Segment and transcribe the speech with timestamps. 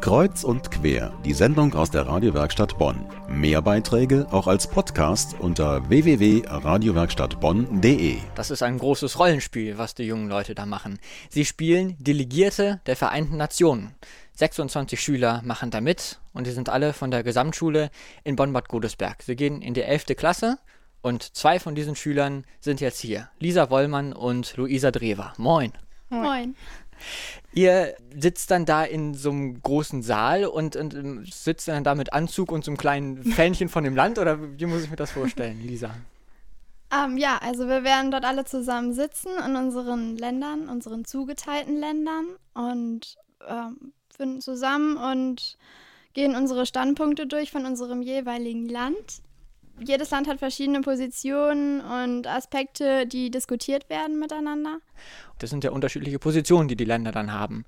[0.00, 3.04] Kreuz und quer, die Sendung aus der Radiowerkstatt Bonn.
[3.28, 8.18] Mehr Beiträge auch als Podcast unter www.radiowerkstattbonn.de.
[8.36, 11.00] Das ist ein großes Rollenspiel, was die jungen Leute da machen.
[11.30, 13.96] Sie spielen Delegierte der Vereinten Nationen.
[14.34, 17.90] 26 Schüler machen da mit und die sind alle von der Gesamtschule
[18.22, 19.24] in Bonn-Bad Godesberg.
[19.24, 20.06] Sie gehen in die 11.
[20.16, 20.58] Klasse
[21.02, 23.30] und zwei von diesen Schülern sind jetzt hier.
[23.40, 25.32] Lisa Wollmann und Luisa Drewer.
[25.38, 25.72] Moin.
[26.08, 26.54] Moin.
[27.52, 31.94] Ihr sitzt dann da in so einem großen Saal und, und ähm, sitzt dann da
[31.94, 34.96] mit Anzug und so einem kleinen Fähnchen von dem Land oder wie muss ich mir
[34.96, 35.90] das vorstellen, Lisa?
[36.92, 42.26] Ähm, ja, also wir werden dort alle zusammen sitzen in unseren Ländern, unseren zugeteilten Ländern
[42.54, 45.58] und ähm, finden zusammen und
[46.14, 49.22] gehen unsere Standpunkte durch von unserem jeweiligen Land.
[49.80, 54.78] Jedes Land hat verschiedene Positionen und Aspekte, die diskutiert werden miteinander.
[55.38, 57.64] Das sind ja unterschiedliche Positionen, die die Länder dann haben.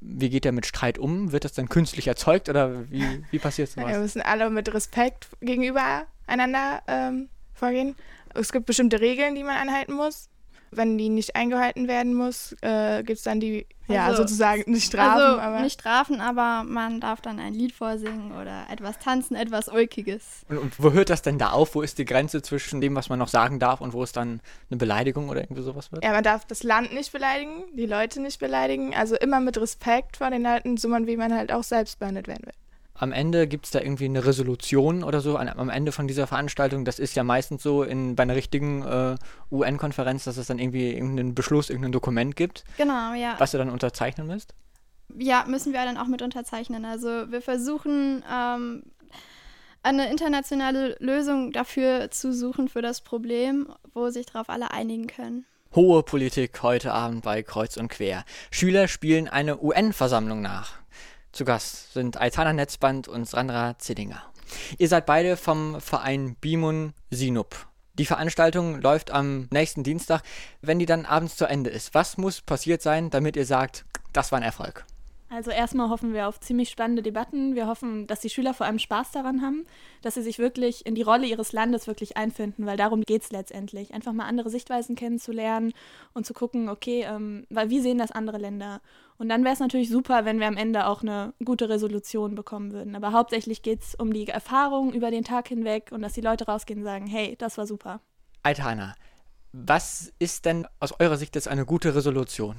[0.00, 1.32] Wie geht er mit Streit um?
[1.32, 3.88] Wird das dann künstlich erzeugt oder wie, wie passiert sowas?
[3.88, 7.96] Wir müssen alle mit Respekt gegenüber einander ähm, vorgehen.
[8.34, 10.28] Es gibt bestimmte Regeln, die man einhalten muss.
[10.76, 14.86] Wenn die nicht eingehalten werden muss, äh, gibt es dann die, ja, Also- sozusagen nicht
[14.86, 19.34] Strafen, also aber nicht Strafen, aber man darf dann ein Lied vorsingen oder etwas tanzen,
[19.36, 20.44] etwas Ulkiges.
[20.48, 21.74] Und, und wo hört das denn da auf?
[21.74, 24.40] Wo ist die Grenze zwischen dem, was man noch sagen darf und wo es dann
[24.70, 26.02] eine Beleidigung oder irgendwie sowas wird?
[26.04, 28.94] ja, man darf das Land nicht beleidigen, die Leute nicht beleidigen.
[28.94, 32.26] Also immer mit Respekt vor den Leuten, so man, wie man halt auch selbst behandelt
[32.28, 32.54] werden will.
[32.96, 36.28] Am Ende gibt es da irgendwie eine Resolution oder so an, am Ende von dieser
[36.28, 36.84] Veranstaltung.
[36.84, 39.16] Das ist ja meistens so in, bei einer richtigen äh,
[39.50, 43.34] UN-Konferenz, dass es dann irgendwie irgendeinen Beschluss, irgendein Dokument gibt, Genau, ja.
[43.38, 44.54] was ihr dann unterzeichnen müsst.
[45.16, 46.84] Ja, müssen wir dann auch mit unterzeichnen.
[46.84, 48.82] Also wir versuchen ähm,
[49.82, 55.44] eine internationale Lösung dafür zu suchen für das Problem, wo sich darauf alle einigen können.
[55.74, 58.24] Hohe Politik heute Abend bei Kreuz und Quer.
[58.52, 60.83] Schüler spielen eine UN-Versammlung nach.
[61.34, 64.22] Zu Gast sind Aitana Netzband und Sandra Zillinger.
[64.78, 67.66] Ihr seid beide vom Verein Bimun Sinup.
[67.94, 70.22] Die Veranstaltung läuft am nächsten Dienstag.
[70.62, 74.30] Wenn die dann abends zu Ende ist, was muss passiert sein, damit ihr sagt, das
[74.30, 74.86] war ein Erfolg?
[75.34, 77.56] Also erstmal hoffen wir auf ziemlich spannende Debatten.
[77.56, 79.66] Wir hoffen, dass die Schüler vor allem Spaß daran haben,
[80.00, 83.32] dass sie sich wirklich in die Rolle ihres Landes wirklich einfinden, weil darum geht es
[83.32, 83.92] letztendlich.
[83.92, 85.72] Einfach mal andere Sichtweisen kennenzulernen
[86.12, 88.80] und zu gucken, okay, ähm, weil wie sehen das andere Länder?
[89.18, 92.70] Und dann wäre es natürlich super, wenn wir am Ende auch eine gute Resolution bekommen
[92.70, 92.94] würden.
[92.94, 96.46] Aber hauptsächlich geht es um die Erfahrung über den Tag hinweg und dass die Leute
[96.46, 98.00] rausgehen und sagen, hey, das war super.
[98.44, 98.94] Aitana,
[99.52, 102.54] was ist denn aus eurer Sicht jetzt eine gute Resolution?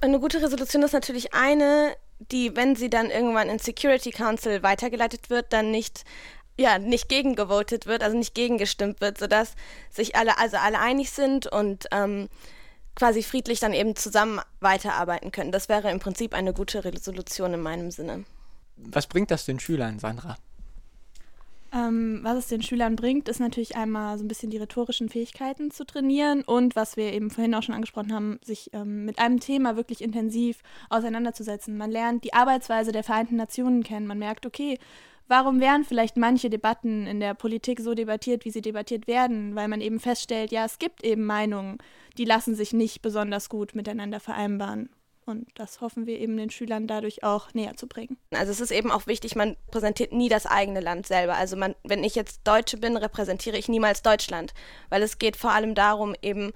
[0.00, 5.30] Eine gute Resolution ist natürlich eine, die, wenn sie dann irgendwann in Security Council weitergeleitet
[5.30, 6.04] wird, dann nicht
[6.60, 9.54] ja, nicht gegengevotet wird, also nicht gegengestimmt wird, sodass
[9.90, 12.28] sich alle, also alle einig sind und ähm,
[12.96, 15.52] quasi friedlich dann eben zusammen weiterarbeiten können.
[15.52, 18.24] Das wäre im Prinzip eine gute Resolution in meinem Sinne.
[18.76, 20.36] Was bringt das den Schülern, Sandra?
[21.70, 25.70] Ähm, was es den Schülern bringt, ist natürlich einmal so ein bisschen die rhetorischen Fähigkeiten
[25.70, 29.38] zu trainieren und was wir eben vorhin auch schon angesprochen haben, sich ähm, mit einem
[29.38, 31.76] Thema wirklich intensiv auseinanderzusetzen.
[31.76, 34.06] Man lernt die Arbeitsweise der Vereinten Nationen kennen.
[34.06, 34.78] Man merkt, okay,
[35.26, 39.68] warum werden vielleicht manche Debatten in der Politik so debattiert, wie sie debattiert werden, weil
[39.68, 41.76] man eben feststellt, ja, es gibt eben Meinungen,
[42.16, 44.88] die lassen sich nicht besonders gut miteinander vereinbaren.
[45.28, 48.16] Und das hoffen wir eben den Schülern dadurch auch näher zu bringen.
[48.32, 51.36] Also es ist eben auch wichtig, man präsentiert nie das eigene Land selber.
[51.36, 54.54] Also man, wenn ich jetzt Deutsche bin, repräsentiere ich niemals Deutschland,
[54.88, 56.52] weil es geht vor allem darum, eben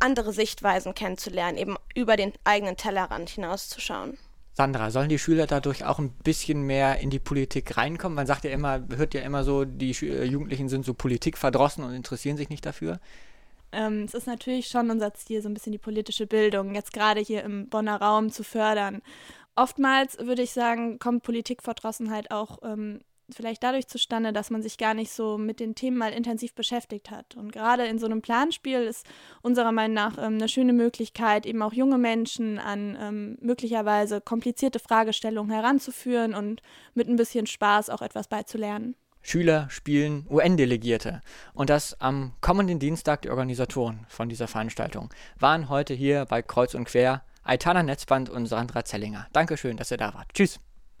[0.00, 4.18] andere Sichtweisen kennenzulernen, eben über den eigenen Tellerrand hinauszuschauen.
[4.52, 8.14] Sandra, sollen die Schüler dadurch auch ein bisschen mehr in die Politik reinkommen?
[8.14, 11.92] Man sagt ja immer, hört ja immer so, die äh, Jugendlichen sind so politikverdrossen und
[11.92, 13.00] interessieren sich nicht dafür.
[13.74, 17.20] Ähm, es ist natürlich schon unser Ziel, so ein bisschen die politische Bildung jetzt gerade
[17.20, 19.02] hier im Bonner Raum zu fördern.
[19.56, 24.94] Oftmals würde ich sagen, kommt Politikverdrossenheit auch ähm, vielleicht dadurch zustande, dass man sich gar
[24.94, 27.36] nicht so mit den Themen mal intensiv beschäftigt hat.
[27.36, 29.06] Und gerade in so einem Planspiel ist
[29.42, 34.78] unserer Meinung nach ähm, eine schöne Möglichkeit, eben auch junge Menschen an ähm, möglicherweise komplizierte
[34.78, 36.62] Fragestellungen heranzuführen und
[36.94, 38.96] mit ein bisschen Spaß auch etwas beizulernen.
[39.24, 41.22] Schüler spielen UN-Delegierte.
[41.54, 46.74] Und das am kommenden Dienstag die Organisatoren von dieser Veranstaltung waren heute hier bei Kreuz
[46.74, 49.26] und Quer Aitana Netzband und Sandra Zellinger.
[49.32, 50.28] Dankeschön, dass ihr da wart.
[50.34, 50.60] Tschüss.